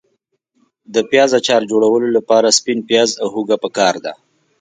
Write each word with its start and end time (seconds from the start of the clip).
د 0.93 0.95
پیاز 1.09 1.31
اچار 1.39 1.61
جوړولو 1.71 2.07
لپاره 2.17 2.55
سپین 2.57 2.79
پیاز 2.89 3.09
او 3.21 3.27
هوګه 3.33 3.57
پکار 3.63 3.95
دي. 4.03 4.13